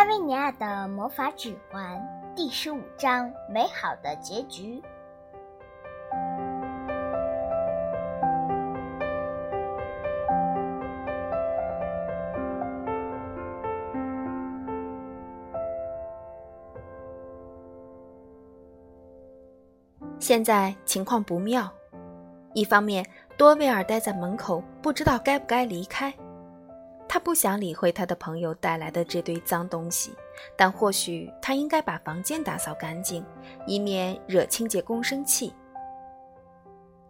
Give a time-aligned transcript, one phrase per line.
[0.00, 2.02] 拉维尼亚的魔法指环
[2.34, 4.82] 第十五章：美好的结局。
[20.18, 21.70] 现在情况不妙，
[22.54, 23.04] 一方面
[23.36, 26.10] 多威尔待在门口，不知道该不该离开。
[27.12, 30.12] 他不想理会他的朋友带来的这堆脏东西，
[30.56, 33.26] 但或许他应该把房间打扫干净，
[33.66, 35.52] 以免惹清洁工生气。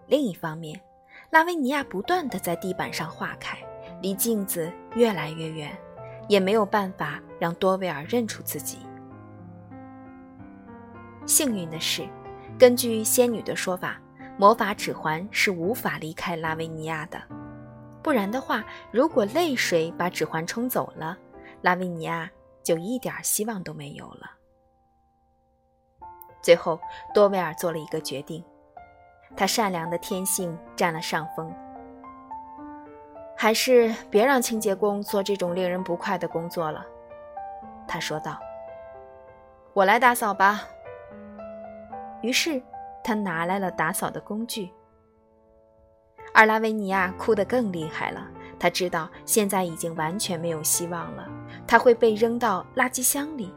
[0.07, 0.81] 另一方面，
[1.29, 3.59] 拉维尼亚不断地在地板上划开，
[4.01, 5.71] 离镜子越来越远，
[6.31, 8.79] 也没有办法让多维尔认出自己。
[11.27, 12.09] 幸运的是，
[12.59, 14.01] 根据仙女的说法，
[14.39, 17.21] 魔法指环是无法离开拉维尼亚的。
[18.03, 21.17] 不然的话，如果泪水把指环冲走了，
[21.63, 22.31] 拉维尼亚
[22.63, 24.31] 就一点希望都没有了。
[26.43, 26.81] 最后，
[27.13, 28.43] 多维尔做了一个决定，
[29.37, 31.55] 他善良的天性占了上风，
[33.37, 36.87] 还是别让清洁工做这种令人不快的工作了。
[37.87, 38.39] 他说道
[39.75, 40.63] ：“我来打扫吧。”
[42.23, 42.63] 于是，
[43.05, 44.73] 他拿来了打扫的工具。
[46.33, 48.27] 而拉维尼亚哭得更厉害了。
[48.59, 51.27] 他知道现在已经完全没有希望了，
[51.67, 53.51] 他会被扔到垃圾箱里，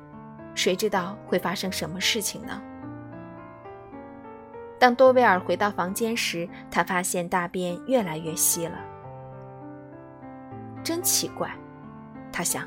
[0.55, 2.61] 谁知道会发生什么事情呢？
[4.79, 8.79] 当多维尔回到房间时，他发现大便越来越稀了。
[10.83, 11.53] 真奇怪，
[12.31, 12.65] 他想，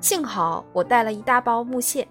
[0.00, 2.08] 幸好我带了一大包木屑。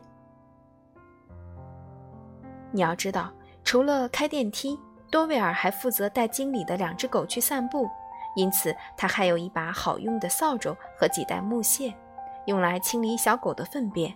[2.71, 3.31] 你要知道，
[3.63, 4.79] 除了开电梯。
[5.09, 7.89] 多维尔还负责带经理的两只狗去散步，
[8.35, 11.93] 因此他还有一把好用的扫帚和几袋木屑，
[12.45, 14.13] 用来清理小狗的粪便。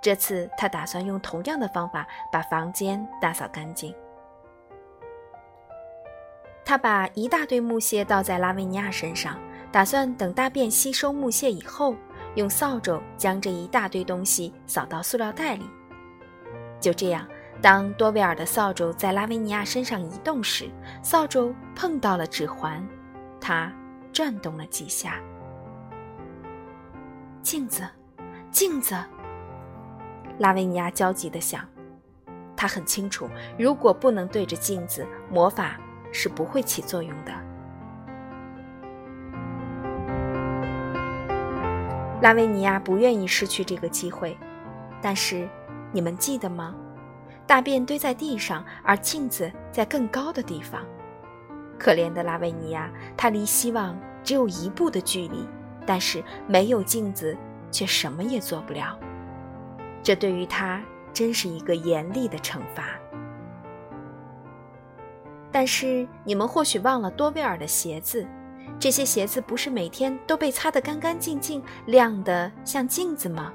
[0.00, 3.94] 这次他打算用同样的方法把房间打扫干净。
[6.64, 9.38] 他把一大堆木屑倒在拉维尼亚身上，
[9.72, 11.96] 打算等大便吸收木屑以后，
[12.34, 15.68] 用扫帚将这一大堆东西扫到塑料袋里。
[16.78, 17.26] 就这样。
[17.60, 20.70] 当多维尔的扫帚在拉维尼亚身上移动时，
[21.02, 22.86] 扫帚碰到了指环，
[23.40, 23.72] 它
[24.12, 25.14] 转动了几下。
[27.42, 27.82] 镜子，
[28.50, 28.94] 镜子！
[30.38, 31.64] 拉维尼亚焦急地想，
[32.54, 35.76] 他很清楚，如果不能对着镜子，魔法
[36.12, 37.32] 是不会起作用的。
[42.22, 44.36] 拉维尼亚不愿意失去这个机会，
[45.02, 45.48] 但是
[45.90, 46.72] 你们记得吗？
[47.48, 50.84] 大便堆在地上，而镜子在更高的地方。
[51.78, 55.48] 可怜的拉维尼亚，他离希望只有一步的距离，
[55.86, 57.34] 但是没有镜子，
[57.70, 58.98] 却什么也做不了。
[60.02, 62.84] 这对于他真是一个严厉的惩罚。
[65.50, 68.26] 但是你们或许忘了多威尔的鞋子，
[68.78, 73.50] 这些鞋子不是每天都被擦得干干净净、亮得像镜子吗？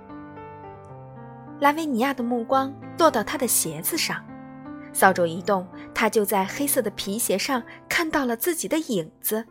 [1.63, 4.22] 拉维尼亚的目光落到他的鞋子上，
[4.91, 5.66] 扫帚一动，
[5.96, 9.46] 他就在黑色的皮鞋上看到了自己的影子。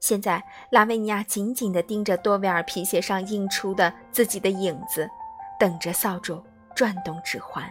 [0.00, 5.06] 现在，拉维尼亚紧紧地盯着多维尔皮鞋上映出的自己的影子，
[5.58, 6.42] 等着扫帚
[6.74, 7.70] 转动指环。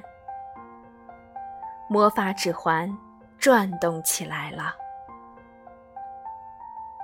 [1.89, 2.95] 魔法指环
[3.39, 4.75] 转动起来了。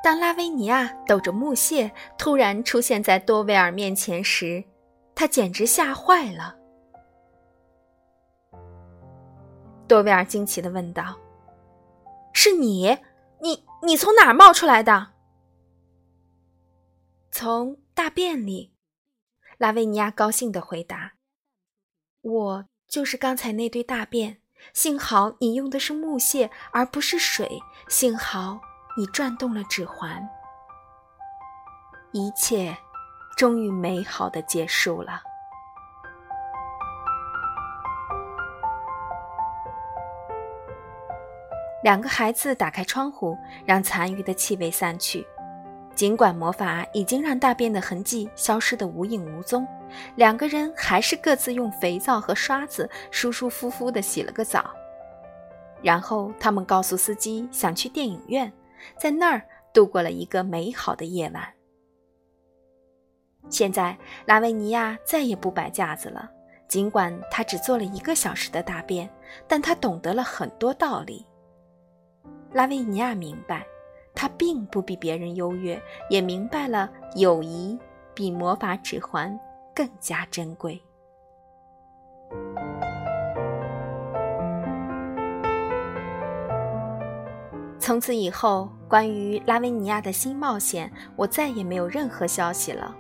[0.04, 4.64] 当拉维尼亚抖着木屑突然出现在多维尔面前时，
[5.16, 6.56] 他简直吓坏了。
[9.88, 11.18] 多维尔惊奇的问道
[12.34, 12.98] ：“是你？
[13.40, 15.14] 你你从哪儿冒出来的
[17.32, 18.74] ？”“从大便里。”
[19.58, 21.14] 拉维尼亚高兴的回答。
[22.22, 24.42] “我就是刚才那堆大便。
[24.74, 28.60] 幸好你用的是木屑而不是水，幸好
[28.98, 30.28] 你转动了指环。
[32.12, 32.76] 一切。”
[33.36, 35.22] 终于美好的结束了。
[41.84, 45.28] 两个孩子打开窗户，让残余的气味散去。
[45.94, 49.66] 尽管魔法已经让大便的痕迹消失得无影无踪，
[50.16, 54.74] 两个人还是各自用肥皂和刷子舒舒服服地洗了个澡。
[55.82, 58.52] 然后他们告诉司机想去电影院，
[58.98, 59.42] 在那儿
[59.72, 61.48] 度过了一个美好的夜晚。
[63.50, 66.30] 现在，拉维尼亚再也不摆架子了。
[66.68, 69.08] 尽管他只做了一个小时的大便，
[69.48, 71.26] 但他懂得了很多道理。
[72.52, 73.66] 拉维尼亚明白，
[74.16, 77.78] 他并不比别人优越，也明白了友谊
[78.14, 79.40] 比魔法指环
[79.76, 80.82] 更加珍贵。
[87.80, 92.96] 从此以后，关于拉维尼亚的新冒险，我再也没有任何消息了。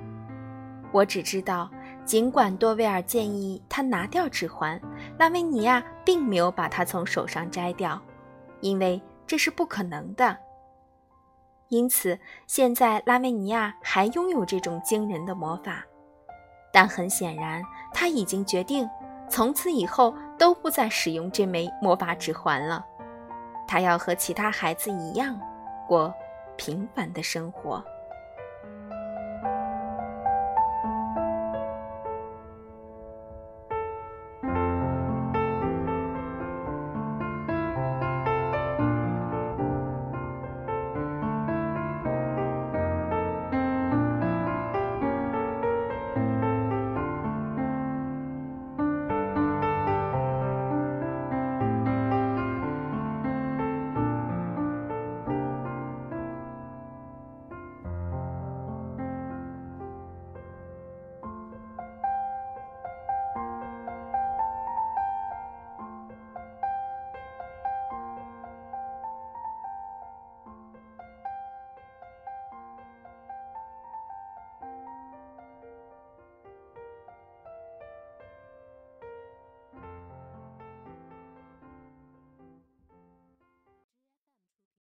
[0.96, 1.70] 我只知道，
[2.06, 4.80] 尽管多维尔建议他拿掉指环，
[5.20, 8.02] 拉维尼亚并没有把它从手上摘掉，
[8.62, 10.38] 因为这是不可能的。
[11.68, 15.84] 因此，现在拉维尼亚还拥有这种惊人的魔法，
[16.72, 17.62] 但很显然，
[17.94, 18.90] 他已经决定
[19.30, 22.86] 从此以后都不再使用这枚魔法指环了。
[23.68, 25.38] 他要和其他孩子一样，
[25.90, 26.14] 过
[26.56, 27.84] 平凡的生活。